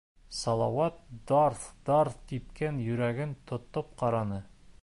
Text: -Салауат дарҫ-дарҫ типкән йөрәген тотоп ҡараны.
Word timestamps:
-Салауат 0.35 0.95
дарҫ-дарҫ 1.31 2.17
типкән 2.33 2.83
йөрәген 2.89 3.37
тотоп 3.53 3.97
ҡараны. 4.05 4.43